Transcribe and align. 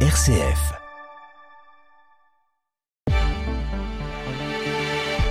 RCF. 0.00 0.85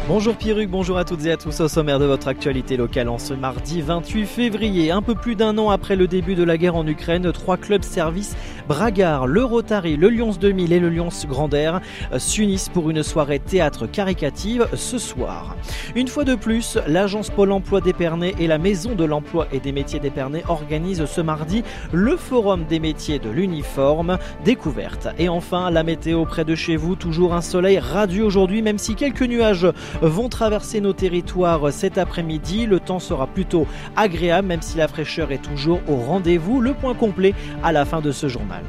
Bonjour 0.07 0.35
Pierruc, 0.35 0.69
bonjour 0.69 0.99
à 0.99 1.03
toutes 1.03 1.25
et 1.25 1.31
à 1.31 1.37
tous 1.37 1.59
au 1.61 1.67
sommaire 1.67 1.97
de 1.97 2.05
votre 2.05 2.27
actualité 2.27 2.77
locale 2.77 3.09
en 3.09 3.17
ce 3.17 3.33
mardi 3.33 3.81
28 3.81 4.27
février. 4.27 4.91
Un 4.91 5.01
peu 5.01 5.15
plus 5.15 5.35
d'un 5.35 5.57
an 5.57 5.71
après 5.71 5.95
le 5.95 6.05
début 6.05 6.35
de 6.35 6.43
la 6.43 6.59
guerre 6.59 6.75
en 6.75 6.85
Ukraine, 6.85 7.31
trois 7.31 7.57
clubs 7.57 7.81
services 7.81 8.35
Bragard, 8.67 9.25
le 9.25 9.43
Rotary, 9.43 9.95
le 9.95 10.09
Lyons 10.09 10.33
2000 10.39 10.73
et 10.73 10.79
le 10.79 10.89
Lyons 10.89 11.09
Grand 11.27 11.51
Air 11.53 11.81
s'unissent 12.17 12.69
pour 12.69 12.91
une 12.91 13.01
soirée 13.01 13.39
théâtre 13.39 13.87
caricative 13.87 14.67
ce 14.73 14.99
soir. 14.99 15.55
Une 15.95 16.07
fois 16.07 16.23
de 16.23 16.35
plus, 16.35 16.77
l'agence 16.87 17.31
Pôle 17.31 17.51
emploi 17.51 17.81
d'Épernay 17.81 18.35
et 18.39 18.47
la 18.47 18.59
Maison 18.59 18.93
de 18.93 19.05
l'emploi 19.05 19.47
et 19.51 19.59
des 19.59 19.71
métiers 19.71 19.99
d'Épernay 19.99 20.43
organisent 20.47 21.05
ce 21.05 21.21
mardi 21.21 21.63
le 21.91 22.15
forum 22.15 22.65
des 22.65 22.79
métiers 22.79 23.19
de 23.19 23.29
l'uniforme 23.29 24.17
découverte. 24.43 25.07
Et 25.17 25.29
enfin, 25.29 25.71
la 25.71 25.83
météo 25.83 26.25
près 26.25 26.45
de 26.45 26.55
chez 26.55 26.75
vous, 26.75 26.95
toujours 26.95 27.33
un 27.33 27.41
soleil 27.41 27.79
radieux 27.79 28.23
aujourd'hui, 28.23 28.61
même 28.61 28.77
si 28.77 28.95
quelques 28.95 29.23
nuages 29.23 29.67
vont 30.01 30.29
traverser 30.29 30.81
nos 30.81 30.93
territoires 30.93 31.71
cet 31.71 31.97
après-midi. 31.97 32.65
Le 32.65 32.79
temps 32.79 32.99
sera 32.99 33.27
plutôt 33.27 33.67
agréable, 33.95 34.47
même 34.47 34.61
si 34.61 34.77
la 34.77 34.87
fraîcheur 34.87 35.31
est 35.31 35.41
toujours 35.41 35.81
au 35.87 35.95
rendez-vous. 35.95 36.61
Le 36.61 36.73
point 36.73 36.93
complet 36.93 37.33
à 37.63 37.71
la 37.71 37.85
fin 37.85 38.01
de 38.01 38.11
ce 38.11 38.27
journal. 38.27 38.63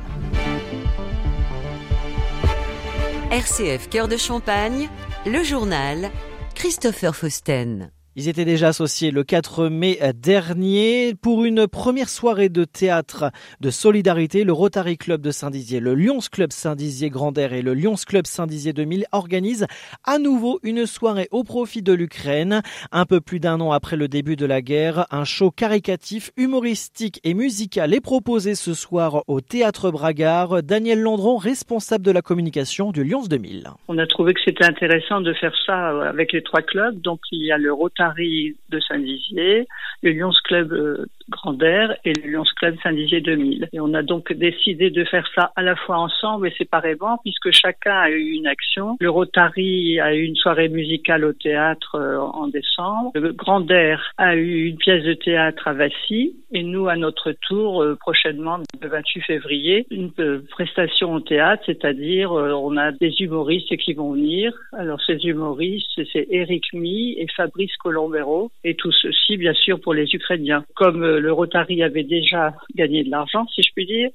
RCF 3.31 3.89
Cœur 3.91 4.09
de 4.09 4.17
Champagne, 4.17 4.89
le 5.27 5.43
journal 5.43 6.11
Christopher 6.55 7.15
Fausten. 7.15 7.91
Ils 8.19 8.30
étaient 8.30 8.47
déjà 8.47 8.69
associés 8.69 9.11
le 9.11 9.25
4 9.25 9.69
mai 9.69 9.98
dernier 10.15 11.15
pour 11.20 11.45
une 11.45 11.66
première 11.66 12.09
soirée 12.09 12.48
de 12.48 12.65
théâtre 12.65 13.30
de 13.61 13.69
solidarité. 13.69 14.42
Le 14.42 14.55
Rotary 14.55 14.97
Club 14.97 15.20
de 15.20 15.30
Saint-Dizier, 15.30 15.80
le 15.80 15.95
Lyons 15.95 16.20
Club 16.33 16.51
Saint-Dizier 16.51 17.11
Grand 17.11 17.37
Air 17.37 17.52
et 17.52 17.61
le 17.61 17.75
Lyons 17.75 17.97
Club 18.06 18.25
Saint-Dizier 18.25 18.72
2000 18.72 19.05
organisent 19.12 19.67
à 20.03 20.19
nouveau 20.19 20.61
une 20.62 20.87
soirée 20.87 21.28
au 21.31 21.44
profit 21.44 21.83
de 21.83 21.92
l'Ukraine. 21.92 22.62
Un 22.91 23.05
peu 23.05 23.20
plus 23.20 23.39
d'un 23.39 23.61
an 23.61 23.72
après 23.72 23.97
le 23.97 24.09
début 24.09 24.37
de 24.37 24.47
la 24.47 24.62
guerre, 24.62 25.05
un 25.11 25.25
show 25.25 25.50
caricatif, 25.50 26.31
humoristique 26.39 27.20
et 27.22 27.34
musical 27.34 27.92
est 27.92 28.00
proposé 28.00 28.55
ce 28.55 28.72
soir 28.72 29.25
au 29.27 29.42
Théâtre 29.42 29.91
Bragard. 29.91 30.62
Daniel 30.62 31.03
Landron, 31.03 31.37
responsable 31.37 32.03
de 32.06 32.12
la 32.12 32.22
communication 32.22 32.92
du 32.92 33.05
Lyons 33.05 33.27
2000. 33.28 33.69
On 33.89 33.98
a 33.98 34.06
trouvé 34.06 34.33
que 34.33 34.41
c'était 34.42 34.64
intéressant 34.64 35.20
de 35.20 35.34
faire 35.34 35.53
ça 35.67 36.09
avec 36.09 36.33
les 36.33 36.42
trois 36.42 36.62
clubs. 36.62 36.98
Donc 37.03 37.20
il 37.31 37.44
y 37.44 37.53
a 37.53 37.59
le 37.59 37.75
Rotary 37.75 38.06
de 38.69 38.81
Saint-Dizier, 38.81 39.67
le 40.03 40.11
Lyons 40.12 40.37
Club 40.45 41.07
euh, 41.28 41.30
Grand 41.30 41.62
Air 41.62 41.96
et 42.05 42.12
le 42.12 42.30
Lyons 42.30 42.44
Club 42.56 42.77
Saint-Dizier 42.82 43.20
2000. 43.20 43.69
Et 43.72 43.80
on 43.80 43.94
a 43.94 44.02
donc 44.02 44.32
décidé 44.32 44.91
de 44.91 45.05
faire 45.05 45.28
ça 45.34 45.52
à 45.56 45.62
la 45.62 45.77
fois 45.77 45.98
ensemble 45.98 46.48
et 46.48 46.55
séparément 46.56 47.19
puisque 47.22 47.50
chacun 47.52 47.94
a 47.94 48.10
eu 48.10 48.32
une 48.32 48.46
action. 48.46 48.96
Le 49.00 49.10
Rotary 49.10 50.00
a 50.00 50.14
eu 50.14 50.22
une 50.22 50.36
soirée 50.36 50.69
musicale 50.69 51.24
au 51.24 51.32
théâtre 51.32 51.97
euh, 51.97 52.19
en 52.19 52.48
décembre. 52.48 53.12
Le 53.14 53.32
Grand 53.32 53.70
Air 53.70 54.12
a 54.16 54.36
eu 54.36 54.66
une 54.66 54.77
pièce 54.77 55.04
de 55.04 55.14
théâtre 55.14 55.69
à 55.69 55.72
Vassy 55.72 56.36
et 56.52 56.62
nous, 56.62 56.88
à 56.88 56.97
notre 56.97 57.32
tour, 57.32 57.82
euh, 57.82 57.97
prochainement, 57.97 58.58
le 58.80 58.88
28 58.88 59.20
février, 59.22 59.86
une 59.91 60.12
prestation 60.50 61.14
au 61.14 61.20
théâtre, 61.20 61.62
c'est-à-dire 61.66 62.32
on 62.32 62.77
a 62.77 62.92
des 62.92 63.14
humoristes 63.20 63.77
qui 63.77 63.94
vont 63.94 64.12
venir. 64.12 64.52
Alors 64.72 65.00
ces 65.06 65.16
humoristes, 65.24 66.00
c'est 66.12 66.27
Eric 66.30 66.72
Mi 66.72 67.14
et 67.19 67.27
Fabrice 67.36 67.77
Colomb 67.77 68.06
et 68.64 68.74
tout 68.74 68.92
ceci, 68.92 69.36
bien 69.36 69.54
sûr, 69.54 69.80
pour 69.80 69.94
les 69.94 70.06
Ukrainiens. 70.14 70.64
Comme 70.74 71.16
le 71.19 71.33
Rotary 71.33 71.83
avait 71.83 72.05
déjà 72.05 72.55
gagné 72.75 73.05
de 73.05 73.11
l'argent, 73.11 73.47
si 73.55 73.62
je 73.62 73.72
puis 73.75 73.86
dire, 73.86 74.11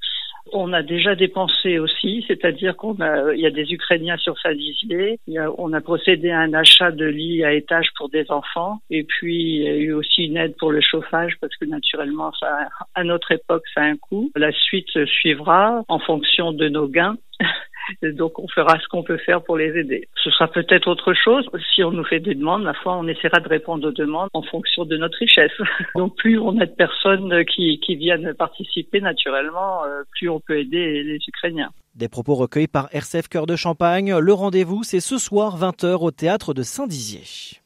on 0.54 0.74
a 0.74 0.82
déjà 0.82 1.16
dépensé 1.16 1.80
aussi, 1.80 2.26
c'est-à-dire 2.28 2.76
qu'on 2.76 3.00
a, 3.00 3.34
il 3.34 3.40
y 3.40 3.46
a 3.46 3.52
des 3.52 3.72
Ukrainiens 3.72 4.18
sur 4.18 4.38
Saint-Dizier, 4.40 5.20
on 5.58 5.74
a 5.74 5.82
procédé 5.82 6.32
à 6.32 6.40
un 6.40 6.54
achat 6.54 6.92
de 6.92 7.06
lits 7.06 7.44
à 7.44 7.54
étage 7.54 7.88
pour 7.96 8.10
des 8.10 8.30
enfants, 8.30 8.80
et 8.90 9.04
puis 9.04 9.38
il 9.38 9.64
y 9.64 9.68
a 9.68 9.76
eu 9.76 9.94
aussi 9.94 10.26
une 10.26 10.38
aide 10.38 10.56
pour 10.58 10.72
le 10.72 10.82
chauffage 10.82 11.34
parce 11.40 11.56
que 11.58 11.66
naturellement, 11.66 12.32
ça, 12.40 12.70
à 12.96 13.04
notre 13.04 13.32
époque, 13.32 13.64
ça 13.74 13.82
a 13.82 13.86
un 13.86 13.98
coût. 13.98 14.32
La 14.36 14.52
suite 14.52 15.06
suivra 15.06 15.84
en 15.88 16.00
fonction 16.00 16.52
de 16.52 16.70
nos 16.70 16.88
gains. 16.88 17.18
donc 18.04 18.40
on 18.40 18.48
fera 18.48 18.80
ce 18.80 18.88
qu'on 18.88 19.04
peut 19.04 19.18
faire 19.18 19.42
pour 19.44 19.58
les 19.58 19.78
aider. 19.78 20.08
Ce 20.24 20.30
sera 20.30 20.48
peut-être 20.48 20.88
autre 20.88 21.14
chose. 21.14 21.48
Si 21.74 21.84
on 21.84 21.92
nous 21.92 22.04
fait 22.04 22.20
des 22.20 22.36
demandes, 22.36 22.64
la 22.64 22.74
fois 22.74 22.98
on 22.98 23.08
essaiera 23.08 23.40
de 23.40 23.48
répondre 23.48 23.88
aux 23.88 23.92
demandes 23.92 24.30
en 24.34 24.42
fonction 24.44 24.86
de 24.86 24.98
notre 24.98 25.18
richesse. 25.18 25.52
Donc 25.96 26.16
plus 26.18 26.40
on 26.40 26.60
a 26.60 26.66
de 26.66 26.76
personnes 26.76 27.46
qui, 27.46 27.80
qui 27.80 27.96
viennent 27.96 28.34
participer 28.34 29.02
naturellement, 29.02 29.84
euh, 29.86 30.04
plus 30.12 30.30
on 30.30 30.40
peut 30.40 30.60
aider 30.60 31.04
les 31.04 31.20
Ukrainiens. 31.28 31.70
Des 31.96 32.08
propos 32.08 32.36
recueillis 32.36 32.68
par 32.68 32.88
RCF 32.94 33.28
Cœur 33.28 33.46
de 33.46 33.56
Champagne. 33.56 34.16
Le 34.18 34.34
rendez-vous, 34.34 34.84
c'est 34.84 35.02
ce 35.02 35.18
soir 35.18 35.58
20h 35.58 35.98
au 36.02 36.12
théâtre 36.12 36.54
de 36.54 36.64
Saint-Dizier. 36.64 37.62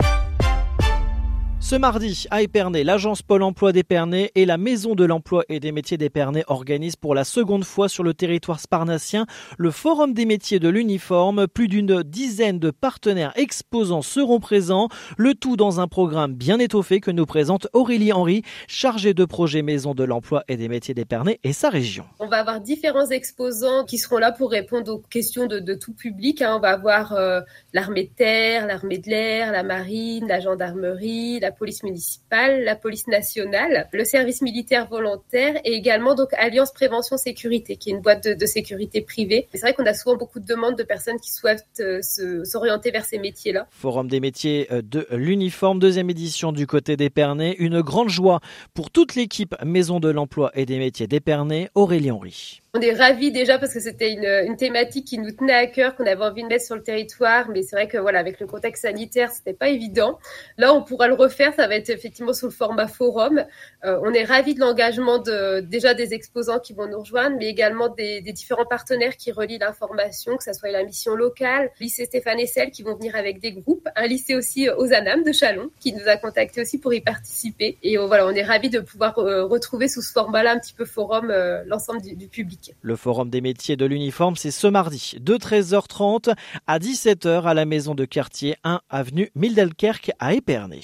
Ce 1.62 1.76
mardi, 1.76 2.26
à 2.30 2.44
Épernay, 2.44 2.84
l'agence 2.84 3.24
Pôle 3.24 3.42
emploi 3.42 3.72
d'Épernay 3.72 4.30
et 4.36 4.46
la 4.46 4.58
Maison 4.58 4.94
de 4.94 5.04
l'emploi 5.04 5.44
et 5.50 5.60
des 5.60 5.72
métiers 5.72 5.98
d'Épernay 5.98 6.44
organisent 6.48 6.98
pour 6.98 7.16
la 7.16 7.24
seconde 7.24 7.64
fois 7.64 7.90
sur 7.90 8.04
le 8.04 8.14
territoire 8.14 8.60
sparnacien 8.60 9.26
le 9.58 9.72
Forum 9.72 10.14
des 10.14 10.26
métiers 10.26 10.60
de 10.60 10.70
l'uniforme. 10.70 11.48
Plus 11.48 11.68
d'une 11.68 12.04
dizaine 12.04 12.60
de 12.60 12.70
partenaires 12.70 13.32
exposants 13.36 14.04
seront 14.04 14.40
présents, 14.40 14.90
le 15.18 15.34
tout 15.34 15.56
dans 15.56 15.80
un 15.80 15.88
programme 15.88 16.36
bien 16.36 16.60
étoffé 16.60 17.00
que 17.00 17.10
nous 17.10 17.26
présente 17.26 17.68
Aurélie 17.74 18.14
Henry, 18.14 18.44
chargée 18.68 19.16
de 19.16 19.26
projet 19.26 19.64
Maison 19.64 19.96
de 19.96 20.04
l'emploi 20.04 20.44
et 20.48 20.58
des 20.58 20.68
métiers 20.68 20.94
d'Épernay 20.94 21.40
et 21.44 21.54
sa 21.54 21.70
région. 21.70 22.06
On 22.20 22.28
va 22.28 22.38
avoir 22.38 22.62
différents 22.62 23.10
exposants 23.10 23.86
qui 23.86 23.98
seront 23.98 24.20
là 24.20 24.32
pour 24.32 24.52
répondre 24.52 24.94
aux 24.94 25.00
questions 25.00 25.48
de, 25.48 25.74
tout 25.74 25.94
public. 25.94 26.44
Hein. 26.44 26.58
On 26.58 26.60
va 26.60 26.70
avoir 26.70 27.14
euh, 27.14 27.42
l'armée 27.74 28.04
de 28.04 28.14
terre, 28.16 28.68
l'armée 28.68 29.00
de 29.00 29.10
l'air, 29.10 29.52
la 29.52 29.64
marine, 29.64 30.28
la 30.28 30.40
gendarmerie, 30.40 31.40
la 31.46 31.52
police 31.52 31.84
municipale, 31.84 32.64
la 32.64 32.76
police 32.76 33.06
nationale, 33.08 33.88
le 33.94 34.04
service 34.04 34.42
militaire 34.42 34.88
volontaire 34.88 35.56
et 35.64 35.74
également 35.74 36.16
donc 36.16 36.30
Alliance 36.34 36.74
Prévention 36.74 37.18
Sécurité, 37.18 37.76
qui 37.76 37.92
est 37.92 37.94
une 37.94 38.02
boîte 38.02 38.28
de, 38.28 38.46
sécurité 38.48 39.02
privée. 39.02 39.48
C'est 39.54 39.62
vrai 39.62 39.76
qu'on 39.76 39.86
a 39.86 39.94
souvent 39.94 40.16
beaucoup 40.16 40.40
de 40.40 40.46
demandes 40.46 40.76
de 40.76 40.84
personnes 40.84 41.20
qui 41.20 41.32
souhaitent 41.32 41.66
euh, 41.82 42.00
s'orienter 42.44 42.90
vers 42.90 43.06
ces 43.06 43.20
métiers-là. 43.20 43.68
Forum 43.70 44.08
des 44.08 44.20
métiers 44.20 44.68
euh, 44.72 44.82
de 44.82 45.06
l'uniforme, 45.12 45.78
deuxième 45.78 46.10
édition 46.10 46.52
du 46.52 46.66
côté 46.66 46.98
d'Épernay. 46.98 47.56
Une 47.60 47.82
grande 47.82 48.10
joie 48.10 48.40
pour 48.74 48.90
toute 48.90 49.14
l'équipe 49.14 49.56
Maison 49.64 50.00
de 50.00 50.10
l'Emploi 50.10 50.52
et 50.56 50.66
des 50.66 50.80
métiers 50.80 51.06
d'Épernay, 51.06 51.70
Aurélie 51.76 52.10
Henry. 52.10 52.62
On 52.78 52.82
est 52.82 52.92
ravis 52.92 53.32
déjà 53.32 53.58
parce 53.58 53.74
que 53.74 53.80
c'était 53.80 54.12
une, 54.12 54.26
une, 54.26 54.58
thématique 54.58 55.06
qui 55.08 55.18
nous 55.18 55.32
tenait 55.32 55.54
à 55.54 55.66
cœur, 55.66 55.96
qu'on 55.96 56.06
avait 56.06 56.26
envie 56.26 56.44
de 56.44 56.50
mettre 56.50 56.66
sur 56.66 56.76
le 56.76 56.84
territoire, 56.84 57.48
mais 57.50 57.62
c'est 57.62 57.74
vrai 57.78 57.88
que 57.88 57.98
voilà, 57.98 58.20
avec 58.20 58.42
le 58.42 58.48
contexte 58.48 58.82
sanitaire, 58.82 59.32
c'était 59.32 59.54
pas 59.54 59.70
évident. 59.70 60.20
Là, 60.58 60.74
on 60.74 60.84
pourra 60.84 61.08
le 61.08 61.14
refaire, 61.14 61.35
ça 61.56 61.68
va 61.68 61.76
être 61.76 61.90
effectivement 61.90 62.34
sous 62.34 62.46
le 62.46 62.52
format 62.52 62.88
forum. 62.88 63.44
Euh, 63.84 64.00
on 64.04 64.14
est 64.14 64.24
ravis 64.24 64.56
de 64.56 64.60
l'engagement 64.60 65.20
déjà 65.62 65.94
des 65.94 66.14
exposants 66.14 66.60
qui 66.60 66.74
vont 66.74 66.88
nous 66.88 67.00
rejoindre, 67.00 67.38
mais 67.38 67.48
également 67.48 67.90
des, 67.90 68.22
différents 68.22 68.66
partenaires 68.66 69.16
qui 69.18 69.32
relient 69.32 69.60
l'information, 69.60 70.36
que 70.38 70.44
ce 70.44 70.54
soit 70.54 70.72
la 70.72 70.84
mission 70.84 71.16
locale, 71.16 71.72
lycée 71.80 72.06
Stéphane 72.06 72.40
Essel 72.40 72.72
qui 72.72 72.84
vont 72.84 72.96
venir 72.96 73.16
avec 73.16 73.40
des 73.40 73.52
groupes, 73.52 73.88
un 73.96 74.08
lycée 74.08 74.36
aussi 74.36 74.70
aux 74.70 74.94
Anames 74.94 75.24
de 75.24 75.32
Chalon 75.32 75.70
qui 75.80 75.94
nous 75.94 76.08
a 76.08 76.18
contacté 76.18 76.62
aussi 76.62 76.80
pour 76.80 76.94
y 76.94 77.02
participer. 77.02 77.78
Et 77.84 77.98
euh, 77.98 78.06
voilà, 78.06 78.26
on 78.26 78.32
est 78.32 78.44
ravis 78.44 78.70
de 78.70 78.80
pouvoir 78.80 79.18
euh, 79.20 79.46
retrouver 79.46 79.88
sous 79.88 80.02
ce 80.02 80.12
format-là 80.12 80.54
un 80.54 80.60
petit 80.60 80.74
peu 80.74 80.86
forum 80.86 81.34
l'ensemble 81.66 82.02
du, 82.02 82.16
du 82.16 82.28
public. 82.28 82.74
Le 82.82 82.96
Forum 82.96 83.30
des 83.30 83.42
métiers 83.42 83.76
de 83.76 83.86
l'uniforme, 83.86 84.36
c'est 84.36 84.52
ce 84.52 84.68
mardi 84.68 85.16
de 85.20 85.36
13h30 85.36 86.34
à 86.68 86.80
17h 86.80 87.44
à 87.44 87.54
la 87.54 87.66
maison 87.66 87.96
de 87.96 88.06
quartier 88.06 88.56
1 88.64 88.82
avenue 88.90 89.32
Mildelkerk 89.36 90.12
à 90.20 90.34
Épernay. 90.34 90.82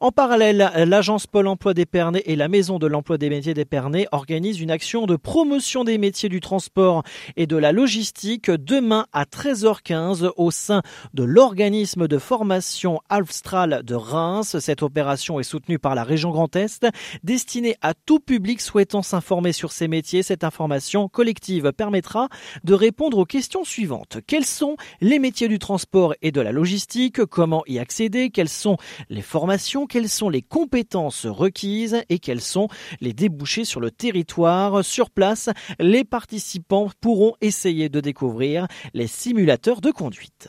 En 0.00 0.12
parallèle, 0.12 0.70
l'agence 0.76 1.26
Pôle 1.26 1.48
emploi 1.48 1.74
d'Épernay 1.74 2.22
et 2.26 2.36
la 2.36 2.48
maison 2.48 2.78
de 2.78 2.86
l'emploi 2.86 3.18
des 3.18 3.30
métiers 3.30 3.54
d'Épernay 3.54 4.06
organisent 4.12 4.60
une 4.60 4.70
action 4.70 5.06
de 5.06 5.16
promotion 5.16 5.84
des 5.84 5.98
métiers 5.98 6.28
du 6.28 6.40
transport 6.40 7.02
et 7.36 7.46
de 7.46 7.56
la 7.56 7.72
logistique 7.72 8.50
demain 8.50 9.06
à 9.12 9.24
13h15 9.24 10.30
au 10.36 10.50
sein 10.50 10.82
de 11.14 11.24
l'organisme 11.24 12.08
de 12.08 12.18
formation 12.18 13.00
Alstral 13.08 13.82
de 13.84 13.94
Reims. 13.94 14.58
Cette 14.58 14.82
opération 14.82 15.40
est 15.40 15.44
soutenue 15.44 15.78
par 15.78 15.94
la 15.94 16.04
région 16.04 16.30
Grand 16.30 16.54
Est, 16.56 16.86
destinée 17.22 17.76
à 17.82 17.94
tout 17.94 18.20
public 18.20 18.60
souhaitant 18.60 19.02
s'informer 19.02 19.52
sur 19.52 19.72
ces 19.72 19.88
métiers. 19.88 20.22
Cette 20.22 20.44
information 20.44 21.08
collective 21.08 21.72
permettra 21.72 22.28
de 22.64 22.74
répondre 22.74 23.18
aux 23.18 23.26
questions 23.26 23.64
suivantes. 23.64 24.18
Quels 24.26 24.46
sont 24.46 24.76
les 25.00 25.18
métiers 25.18 25.48
du 25.48 25.58
transport 25.58 26.14
et 26.22 26.32
de 26.32 26.40
la 26.40 26.52
logistique? 26.52 27.24
Comment 27.24 27.62
y 27.66 27.78
accéder? 27.78 28.30
Quelles 28.30 28.48
sont 28.48 28.76
les 29.08 29.22
formations 29.22 29.67
Quelles 29.88 30.08
sont 30.08 30.30
les 30.30 30.40
compétences 30.40 31.26
requises 31.26 32.02
Et 32.08 32.18
quels 32.18 32.40
sont 32.40 32.68
les 33.02 33.12
débouchés 33.12 33.66
sur 33.66 33.80
le 33.80 33.90
territoire 33.90 34.82
Sur 34.82 35.10
place, 35.10 35.50
les 35.78 36.04
participants 36.04 36.90
pourront 37.02 37.34
essayer 37.42 37.90
de 37.90 38.00
découvrir 38.00 38.66
les 38.94 39.06
simulateurs 39.06 39.82
de 39.82 39.90
conduite. 39.90 40.48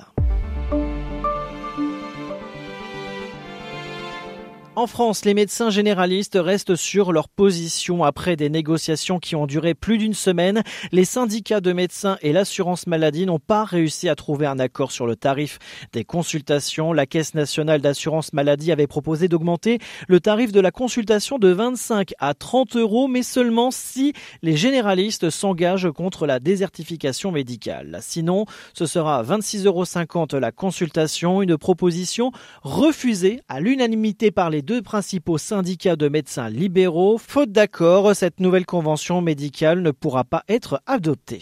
En 4.79 4.87
France, 4.87 5.25
les 5.25 5.33
médecins 5.33 5.69
généralistes 5.69 6.39
restent 6.41 6.77
sur 6.77 7.11
leur 7.11 7.27
position 7.27 8.05
après 8.05 8.37
des 8.37 8.49
négociations 8.49 9.19
qui 9.19 9.35
ont 9.35 9.45
duré 9.45 9.73
plus 9.73 9.97
d'une 9.97 10.13
semaine. 10.13 10.63
Les 10.93 11.03
syndicats 11.03 11.59
de 11.59 11.73
médecins 11.73 12.17
et 12.21 12.31
l'assurance 12.31 12.87
maladie 12.87 13.25
n'ont 13.25 13.39
pas 13.39 13.65
réussi 13.65 14.07
à 14.07 14.15
trouver 14.15 14.45
un 14.45 14.57
accord 14.57 14.93
sur 14.93 15.05
le 15.05 15.17
tarif 15.17 15.59
des 15.91 16.05
consultations. 16.05 16.93
La 16.93 17.05
Caisse 17.05 17.33
nationale 17.33 17.81
d'assurance 17.81 18.31
maladie 18.31 18.71
avait 18.71 18.87
proposé 18.87 19.27
d'augmenter 19.27 19.79
le 20.07 20.21
tarif 20.21 20.53
de 20.53 20.61
la 20.61 20.71
consultation 20.71 21.39
de 21.39 21.49
25 21.49 22.13
à 22.17 22.33
30 22.33 22.77
euros, 22.77 23.09
mais 23.09 23.21
seulement 23.21 23.71
si 23.71 24.13
les 24.43 24.55
généralistes 24.55 25.29
s'engagent 25.29 25.91
contre 25.91 26.25
la 26.25 26.39
désertification 26.39 27.33
médicale. 27.33 27.99
Sinon, 28.01 28.45
ce 28.73 28.85
sera 28.85 29.23
26,50 29.23 29.65
euros 29.65 30.39
la 30.39 30.53
consultation, 30.53 31.41
une 31.41 31.57
proposition 31.57 32.31
refusée 32.63 33.41
à 33.49 33.59
l'unanimité 33.59 34.31
par 34.31 34.49
les 34.49 34.61
deux 34.69 34.83
principaux 34.83 35.39
syndicats 35.39 35.95
de 35.95 36.09
médecins 36.09 36.47
libéraux. 36.47 37.17
Faute 37.17 37.51
d'accord, 37.51 38.15
cette 38.15 38.39
nouvelle 38.39 38.67
convention 38.67 39.19
médicale 39.19 39.81
ne 39.81 39.89
pourra 39.89 40.23
pas 40.23 40.43
être 40.47 40.83
adoptée. 40.85 41.41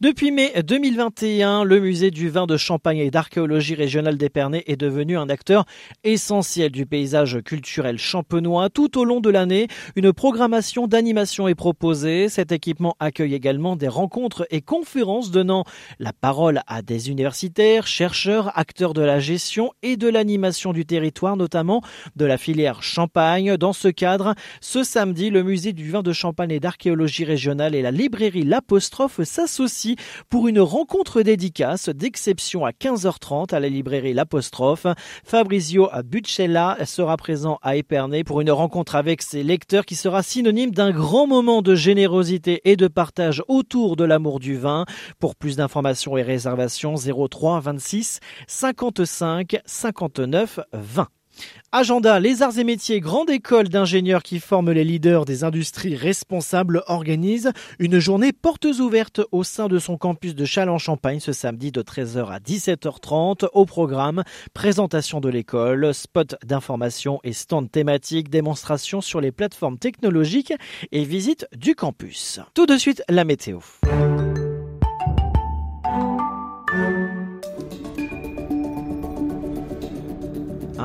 Depuis 0.00 0.30
mai 0.30 0.52
2021, 0.62 1.64
le 1.64 1.80
musée 1.80 2.10
du 2.10 2.28
vin 2.28 2.46
de 2.46 2.56
Champagne 2.56 2.98
et 2.98 3.10
d'archéologie 3.10 3.74
régionale 3.74 4.16
d'Épernay 4.16 4.62
est 4.66 4.76
devenu 4.76 5.16
un 5.16 5.28
acteur 5.28 5.64
essentiel 6.04 6.70
du 6.70 6.86
paysage 6.86 7.42
culturel 7.42 7.98
champenois. 7.98 8.70
Tout 8.70 8.98
au 8.98 9.04
long 9.04 9.20
de 9.20 9.30
l'année, 9.30 9.68
une 9.96 10.12
programmation 10.12 10.86
d'animation 10.86 11.48
est 11.48 11.54
proposée. 11.54 12.28
Cet 12.28 12.52
équipement 12.52 12.94
accueille 13.00 13.34
également 13.34 13.74
des 13.74 13.88
rencontres 13.88 14.46
et 14.50 14.60
conférences 14.60 15.30
donnant 15.30 15.64
la 15.98 16.12
parole 16.12 16.60
à 16.66 16.82
des 16.82 17.10
universitaires, 17.10 17.86
chercheurs, 17.86 18.56
acteurs 18.58 18.94
de 18.94 19.02
la 19.02 19.18
gestion 19.18 19.72
et 19.82 19.96
de 19.96 20.08
l'animation 20.08 20.72
du 20.72 20.84
territoire, 20.84 21.36
notamment 21.36 21.82
de 22.14 22.24
la 22.24 22.38
filière 22.38 22.82
Champagne. 22.82 23.56
Dans 23.56 23.72
ce 23.72 23.88
cadre, 23.88 24.34
ce 24.60 24.84
samedi, 24.84 25.30
le 25.30 25.42
musée 25.42 25.72
du 25.72 25.90
vin 25.90 26.02
de 26.02 26.12
Champagne 26.12 26.50
et 26.50 26.60
d'archéologie 26.60 27.24
régionale 27.24 27.74
et 27.74 27.82
la 27.82 27.90
librairie 27.90 28.44
L'Apostrophe 28.44 29.22
s'associent 29.24 29.55
aussi 29.60 29.96
pour 30.28 30.48
une 30.48 30.60
rencontre 30.60 31.22
dédicace 31.22 31.88
d'exception 31.88 32.64
à 32.64 32.70
15h30 32.70 33.54
à 33.54 33.60
la 33.60 33.68
librairie 33.68 34.14
L'Apostrophe. 34.14 34.86
Fabrizio 35.24 35.88
Buccella 36.04 36.78
sera 36.84 37.16
présent 37.16 37.58
à 37.62 37.76
Épernay 37.76 38.24
pour 38.24 38.40
une 38.40 38.50
rencontre 38.50 38.94
avec 38.94 39.22
ses 39.22 39.42
lecteurs 39.42 39.84
qui 39.84 39.94
sera 39.94 40.22
synonyme 40.22 40.70
d'un 40.70 40.90
grand 40.90 41.26
moment 41.26 41.62
de 41.62 41.74
générosité 41.74 42.60
et 42.64 42.76
de 42.76 42.88
partage 42.88 43.42
autour 43.48 43.96
de 43.96 44.04
l'amour 44.04 44.40
du 44.40 44.56
vin. 44.56 44.84
Pour 45.18 45.36
plus 45.36 45.56
d'informations 45.56 46.16
et 46.16 46.22
réservations 46.22 46.94
03 46.96 47.60
26 47.60 48.20
55 48.46 49.58
59 49.64 50.60
20. 50.72 51.08
Agenda, 51.72 52.20
les 52.20 52.42
arts 52.42 52.58
et 52.58 52.64
métiers, 52.64 53.00
grande 53.00 53.28
école 53.28 53.68
d'ingénieurs 53.68 54.22
qui 54.22 54.40
forment 54.40 54.72
les 54.72 54.84
leaders 54.84 55.24
des 55.24 55.44
industries 55.44 55.96
responsables 55.96 56.82
organise 56.86 57.52
une 57.78 57.98
journée 57.98 58.32
portes 58.32 58.64
ouvertes 58.64 59.20
au 59.32 59.44
sein 59.44 59.68
de 59.68 59.78
son 59.78 59.98
campus 59.98 60.34
de 60.34 60.44
Châlons-Champagne 60.44 61.20
ce 61.20 61.32
samedi 61.32 61.72
de 61.72 61.82
13h 61.82 62.28
à 62.30 62.38
17h30 62.38 63.48
au 63.52 63.66
programme 63.66 64.22
présentation 64.54 65.20
de 65.20 65.28
l'école, 65.28 65.92
spot 65.92 66.36
d'information 66.44 67.20
et 67.24 67.32
stand 67.32 67.70
thématique, 67.70 68.30
démonstration 68.30 69.00
sur 69.00 69.20
les 69.20 69.32
plateformes 69.32 69.78
technologiques 69.78 70.54
et 70.92 71.04
visite 71.04 71.46
du 71.54 71.74
campus. 71.74 72.40
Tout 72.54 72.66
de 72.66 72.78
suite 72.78 73.02
la 73.08 73.24
météo. 73.24 73.58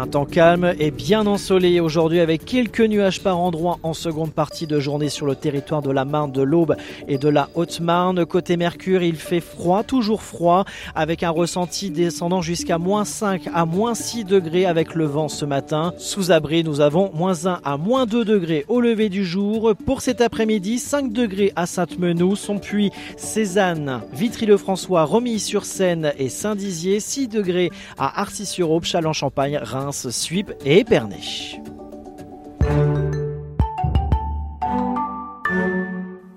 Un 0.02 0.08
temps 0.08 0.26
calme 0.26 0.74
et 0.80 0.90
bien 0.90 1.28
ensoleillé 1.28 1.80
aujourd'hui 1.80 2.22
avec 2.22 2.44
quelques 2.44 2.82
nuages 2.82 3.22
par 3.22 3.38
endroit 3.38 3.78
en 3.84 3.94
seconde 3.94 4.34
partie 4.34 4.66
de 4.66 4.80
journée 4.80 5.10
sur 5.10 5.28
le 5.28 5.36
territoire 5.36 5.84
de 5.84 5.92
la 5.92 6.06
Marne, 6.06 6.32
de 6.32 6.42
l'Aube 6.42 6.76
et 7.08 7.20
de 7.20 7.30
la 7.30 7.50
Haute-Marne. 7.54 8.26
Côté 8.26 8.58
Mercure, 8.58 9.04
il 9.04 9.18
fait 9.18 9.42
froid, 9.42 9.84
toujours 9.84 10.24
froid, 10.24 10.66
avec 10.96 11.22
un 11.22 11.30
ressenti 11.30 11.92
descendant 11.92 12.42
jusqu'à 12.42 12.80
moins 12.80 13.06
5 13.06 13.44
à 13.54 13.66
moins 13.66 13.94
6 13.94 14.24
degrés 14.24 14.66
avec 14.66 14.96
le 14.96 15.06
vent 15.06 15.30
ce 15.30 15.46
matin. 15.46 15.94
Sous 16.00 16.32
abri, 16.32 16.64
nous 16.64 16.82
avons 16.82 17.12
moins 17.14 17.46
1 17.46 17.60
à 17.64 17.78
moins 17.78 18.08
2 18.08 18.26
degrés 18.26 18.66
au 18.70 18.82
lever 18.82 19.08
du 19.08 19.24
jour. 19.24 19.74
Pour 19.86 20.02
cet 20.02 20.20
après-midi, 20.22 20.80
5 20.80 21.14
degrés 21.14 21.54
à 21.56 21.68
Sainte-Menou, 21.68 22.36
son 22.36 22.58
puits 22.58 22.90
Cézanne, 23.18 24.02
Vitry-le-François, 24.14 25.04
Romilly-sur-Seine 25.04 26.14
et 26.18 26.30
Saint-Dizier, 26.30 27.00
6 27.00 27.28
degrés 27.28 27.70
à 28.00 28.22
Arcis-sur-Aube, 28.22 28.86
Châlons-Champagne, 28.86 29.60
Reims, 29.62 29.91
Suip 29.92 30.52
et 30.66 30.80
Épernay. 30.80 31.20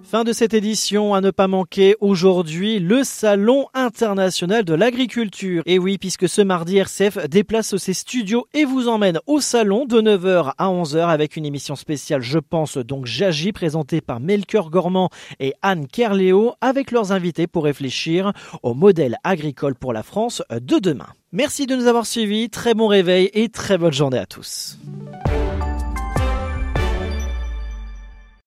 Fin 0.04 0.22
de 0.22 0.32
cette 0.32 0.52
édition 0.52 1.14
à 1.14 1.22
ne 1.22 1.30
pas 1.30 1.48
manquer 1.48 1.96
aujourd'hui 2.00 2.78
le 2.78 3.04
Salon 3.04 3.66
international 3.72 4.62
de 4.62 4.74
l'agriculture. 4.74 5.62
Et 5.64 5.78
oui, 5.78 5.96
puisque 5.96 6.28
ce 6.28 6.42
mardi 6.42 6.76
RCF 6.76 7.26
déplace 7.28 7.74
ses 7.76 7.94
studios 7.94 8.46
et 8.52 8.64
vous 8.64 8.88
emmène 8.88 9.18
au 9.26 9.40
salon 9.40 9.86
de 9.86 10.00
9h 10.00 10.52
à 10.58 10.68
11h 10.68 11.08
avec 11.08 11.36
une 11.36 11.46
émission 11.46 11.74
spéciale 11.74 12.20
Je 12.20 12.38
pense 12.38 12.76
donc 12.76 13.06
j'agis 13.06 13.52
présentée 13.52 14.02
par 14.02 14.20
Melchior 14.20 14.70
Gormand 14.70 15.08
et 15.40 15.54
Anne 15.62 15.88
Kerléo 15.88 16.52
avec 16.60 16.90
leurs 16.90 17.12
invités 17.12 17.46
pour 17.46 17.64
réfléchir 17.64 18.32
au 18.62 18.74
modèle 18.74 19.16
agricole 19.24 19.74
pour 19.74 19.92
la 19.94 20.02
France 20.02 20.42
de 20.50 20.78
demain. 20.78 21.08
Merci 21.32 21.66
de 21.66 21.74
nous 21.74 21.86
avoir 21.86 22.06
suivis, 22.06 22.50
très 22.50 22.74
bon 22.74 22.86
réveil 22.86 23.30
et 23.32 23.48
très 23.48 23.78
bonne 23.78 23.92
journée 23.92 24.18
à 24.18 24.26
tous. 24.26 24.78